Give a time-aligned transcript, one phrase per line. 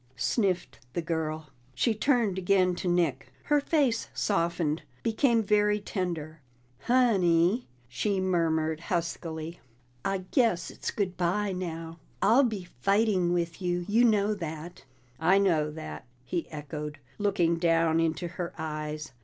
[0.15, 1.51] sniffed the girl.
[1.75, 6.41] She turned again to Nick; her face softened, became very tender.
[6.85, 9.59] "Honey," she murmured huskily,
[10.03, 11.99] "I guess it's good bye now.
[12.19, 14.85] I'll be fighting with you; you know that."
[15.19, 19.11] "I know that," he echoed, looking down into her eyes.